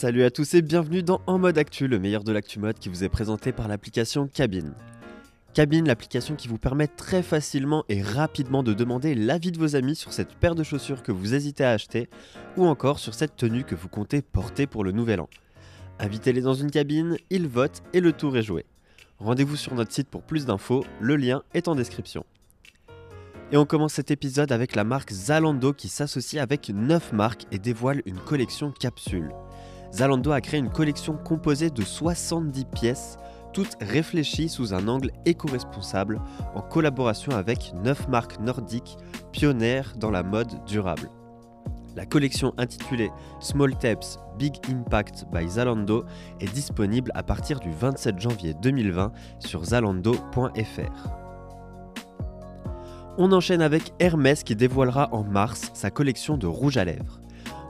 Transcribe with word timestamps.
Salut 0.00 0.24
à 0.24 0.30
tous 0.30 0.54
et 0.54 0.62
bienvenue 0.62 1.02
dans 1.02 1.20
En 1.26 1.38
mode 1.38 1.58
actu, 1.58 1.86
le 1.86 1.98
meilleur 1.98 2.24
de 2.24 2.32
l'actu 2.32 2.58
mode 2.58 2.78
qui 2.78 2.88
vous 2.88 3.04
est 3.04 3.10
présenté 3.10 3.52
par 3.52 3.68
l'application 3.68 4.28
Cabine. 4.28 4.72
Cabine, 5.52 5.86
l'application 5.86 6.36
qui 6.36 6.48
vous 6.48 6.56
permet 6.56 6.86
très 6.86 7.22
facilement 7.22 7.84
et 7.90 8.00
rapidement 8.00 8.62
de 8.62 8.72
demander 8.72 9.14
l'avis 9.14 9.52
de 9.52 9.58
vos 9.58 9.76
amis 9.76 9.94
sur 9.94 10.14
cette 10.14 10.32
paire 10.36 10.54
de 10.54 10.62
chaussures 10.62 11.02
que 11.02 11.12
vous 11.12 11.34
hésitez 11.34 11.64
à 11.64 11.72
acheter 11.72 12.08
ou 12.56 12.64
encore 12.64 12.98
sur 12.98 13.12
cette 13.12 13.36
tenue 13.36 13.62
que 13.62 13.74
vous 13.74 13.90
comptez 13.90 14.22
porter 14.22 14.66
pour 14.66 14.84
le 14.84 14.92
nouvel 14.92 15.20
an. 15.20 15.28
Invitez-les 15.98 16.40
dans 16.40 16.54
une 16.54 16.70
cabine, 16.70 17.18
ils 17.28 17.46
votent 17.46 17.82
et 17.92 18.00
le 18.00 18.14
tour 18.14 18.38
est 18.38 18.42
joué. 18.42 18.64
Rendez-vous 19.18 19.56
sur 19.56 19.74
notre 19.74 19.92
site 19.92 20.08
pour 20.08 20.22
plus 20.22 20.46
d'infos, 20.46 20.82
le 20.98 21.16
lien 21.16 21.42
est 21.52 21.68
en 21.68 21.74
description. 21.74 22.24
Et 23.52 23.58
on 23.58 23.66
commence 23.66 23.92
cet 23.92 24.10
épisode 24.10 24.50
avec 24.50 24.76
la 24.76 24.84
marque 24.84 25.12
Zalando 25.12 25.74
qui 25.74 25.88
s'associe 25.88 26.42
avec 26.42 26.70
9 26.70 27.12
marques 27.12 27.44
et 27.52 27.58
dévoile 27.58 28.00
une 28.06 28.18
collection 28.18 28.70
capsule. 28.70 29.30
Zalando 29.92 30.32
a 30.32 30.40
créé 30.40 30.60
une 30.60 30.70
collection 30.70 31.16
composée 31.16 31.70
de 31.70 31.82
70 31.82 32.64
pièces, 32.66 33.18
toutes 33.52 33.76
réfléchies 33.80 34.48
sous 34.48 34.72
un 34.72 34.86
angle 34.86 35.10
éco-responsable 35.26 36.20
en 36.54 36.62
collaboration 36.62 37.32
avec 37.32 37.72
9 37.82 38.08
marques 38.08 38.38
nordiques 38.40 38.96
pionnières 39.32 39.94
dans 39.96 40.10
la 40.10 40.22
mode 40.22 40.64
durable. 40.64 41.10
La 41.96 42.06
collection 42.06 42.54
intitulée 42.56 43.10
Small 43.40 43.76
Taps 43.76 44.20
Big 44.38 44.54
Impact 44.70 45.26
by 45.32 45.48
Zalando 45.48 46.04
est 46.40 46.52
disponible 46.54 47.10
à 47.14 47.24
partir 47.24 47.58
du 47.58 47.70
27 47.72 48.18
janvier 48.20 48.54
2020 48.54 49.12
sur 49.40 49.64
zalando.fr. 49.64 51.10
On 53.18 53.32
enchaîne 53.32 53.60
avec 53.60 53.92
Hermès 53.98 54.44
qui 54.44 54.54
dévoilera 54.54 55.08
en 55.12 55.24
mars 55.24 55.70
sa 55.74 55.90
collection 55.90 56.38
de 56.38 56.46
rouge 56.46 56.76
à 56.76 56.84
lèvres. 56.84 57.19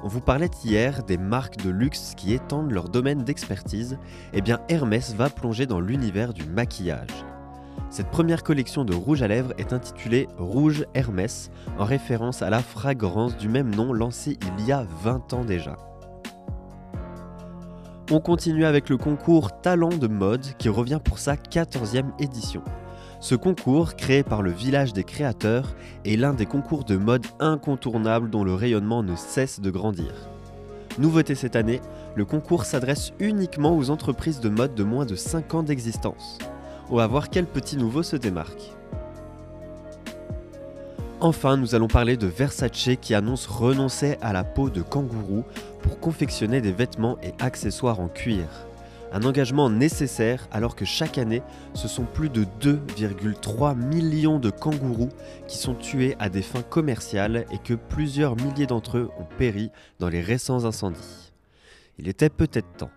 On 0.02 0.08
vous 0.08 0.20
parlait 0.20 0.50
hier 0.64 1.02
des 1.02 1.18
marques 1.18 1.58
de 1.58 1.68
luxe 1.68 2.14
qui 2.16 2.32
étendent 2.32 2.70
leur 2.70 2.88
domaine 2.88 3.22
d'expertise, 3.22 3.98
et 4.32 4.38
eh 4.38 4.40
bien 4.40 4.60
Hermès 4.70 5.14
va 5.14 5.28
plonger 5.28 5.66
dans 5.66 5.80
l'univers 5.80 6.32
du 6.32 6.44
maquillage. 6.44 7.24
Cette 7.90 8.10
première 8.10 8.42
collection 8.42 8.84
de 8.84 8.94
rouge 8.94 9.22
à 9.22 9.28
lèvres 9.28 9.52
est 9.58 9.74
intitulée 9.74 10.26
Rouge 10.38 10.86
Hermès, 10.94 11.50
en 11.78 11.84
référence 11.84 12.40
à 12.40 12.48
la 12.48 12.60
fragrance 12.60 13.36
du 13.36 13.48
même 13.48 13.74
nom 13.74 13.92
lancée 13.92 14.38
il 14.58 14.66
y 14.66 14.72
a 14.72 14.86
20 15.02 15.34
ans 15.34 15.44
déjà. 15.44 15.76
On 18.10 18.20
continue 18.20 18.64
avec 18.64 18.88
le 18.88 18.96
concours 18.96 19.60
Talent 19.60 19.90
de 19.90 20.08
mode 20.08 20.46
qui 20.56 20.68
revient 20.68 21.00
pour 21.04 21.18
sa 21.18 21.34
14e 21.34 22.10
édition. 22.18 22.62
Ce 23.20 23.34
concours, 23.34 23.96
créé 23.96 24.22
par 24.22 24.40
le 24.40 24.50
Village 24.50 24.94
des 24.94 25.04
créateurs, 25.04 25.74
est 26.06 26.16
l'un 26.16 26.32
des 26.32 26.46
concours 26.46 26.84
de 26.84 26.96
mode 26.96 27.26
incontournables 27.38 28.30
dont 28.30 28.44
le 28.44 28.54
rayonnement 28.54 29.02
ne 29.02 29.14
cesse 29.14 29.60
de 29.60 29.70
grandir. 29.70 30.10
Nouveauté 30.98 31.34
cette 31.34 31.54
année, 31.54 31.82
le 32.14 32.24
concours 32.24 32.64
s'adresse 32.64 33.12
uniquement 33.20 33.76
aux 33.76 33.90
entreprises 33.90 34.40
de 34.40 34.48
mode 34.48 34.74
de 34.74 34.84
moins 34.84 35.04
de 35.04 35.16
5 35.16 35.54
ans 35.54 35.62
d'existence. 35.62 36.38
On 36.88 36.96
va 36.96 37.06
voir 37.06 37.28
quel 37.28 37.44
petit 37.44 37.76
nouveau 37.76 38.02
se 38.02 38.16
démarque? 38.16 38.72
Enfin, 41.20 41.58
nous 41.58 41.74
allons 41.74 41.88
parler 41.88 42.16
de 42.16 42.26
Versace 42.26 42.96
qui 43.02 43.14
annonce 43.14 43.46
renoncer 43.46 44.16
à 44.22 44.32
la 44.32 44.44
peau 44.44 44.70
de 44.70 44.80
kangourou 44.80 45.44
pour 45.82 46.00
confectionner 46.00 46.62
des 46.62 46.72
vêtements 46.72 47.18
et 47.22 47.34
accessoires 47.38 48.00
en 48.00 48.08
cuir. 48.08 48.46
Un 49.12 49.24
engagement 49.24 49.70
nécessaire 49.70 50.48
alors 50.52 50.76
que 50.76 50.84
chaque 50.84 51.18
année, 51.18 51.42
ce 51.74 51.88
sont 51.88 52.04
plus 52.04 52.28
de 52.28 52.44
2,3 52.60 53.76
millions 53.76 54.38
de 54.38 54.50
kangourous 54.50 55.08
qui 55.48 55.58
sont 55.58 55.74
tués 55.74 56.16
à 56.20 56.28
des 56.28 56.42
fins 56.42 56.62
commerciales 56.62 57.44
et 57.50 57.58
que 57.58 57.74
plusieurs 57.74 58.36
milliers 58.36 58.66
d'entre 58.66 58.98
eux 58.98 59.10
ont 59.18 59.26
péri 59.38 59.70
dans 59.98 60.08
les 60.08 60.20
récents 60.20 60.64
incendies. 60.64 61.32
Il 61.98 62.08
était 62.08 62.30
peut-être 62.30 62.76
temps. 62.76 62.90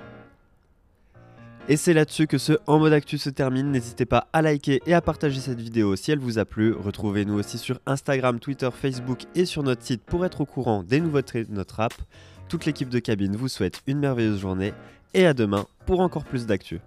Et 1.69 1.77
c'est 1.77 1.93
là-dessus 1.93 2.27
que 2.27 2.37
ce 2.37 2.53
En 2.67 2.77
mode 2.77 2.91
actu 2.91 3.17
se 3.17 3.29
termine. 3.29 3.71
N'hésitez 3.71 4.05
pas 4.05 4.27
à 4.33 4.41
liker 4.41 4.81
et 4.85 4.93
à 4.93 5.01
partager 5.01 5.39
cette 5.39 5.61
vidéo 5.61 5.95
si 5.95 6.11
elle 6.11 6.19
vous 6.19 6.37
a 6.37 6.43
plu. 6.43 6.73
Retrouvez-nous 6.73 7.35
aussi 7.35 7.57
sur 7.57 7.79
Instagram, 7.85 8.39
Twitter, 8.39 8.69
Facebook 8.69 9.21
et 9.33 9.45
sur 9.45 9.63
notre 9.63 9.81
site 9.81 10.03
pour 10.03 10.25
être 10.25 10.41
au 10.41 10.45
courant 10.45 10.83
des 10.83 10.99
nouveautés 10.99 11.45
de 11.45 11.53
notre 11.53 11.79
app. 11.79 11.93
Toute 12.49 12.65
l'équipe 12.65 12.89
de 12.89 12.99
cabine 12.99 13.35
vous 13.35 13.47
souhaite 13.47 13.81
une 13.87 13.99
merveilleuse 13.99 14.39
journée 14.39 14.73
et 15.13 15.25
à 15.25 15.33
demain 15.33 15.65
pour 15.85 15.99
encore 16.01 16.23
plus 16.23 16.45
d'actu. 16.45 16.79